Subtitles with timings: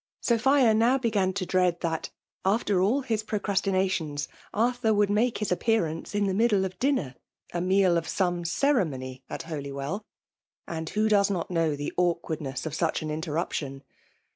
[0.23, 0.39] ^CICALB t>OMlKAT10K.
[0.39, 2.09] 217 (Sopbia now began to dread that^
[2.43, 7.13] after all his procrastinations^ Arthur Would make his ap pearance: in the middle of dinner,
[7.53, 10.03] a meal of some ceremony at Holywell
[10.69, 13.83] ^ ^and who does not know the awkwardness of such an ihter iuption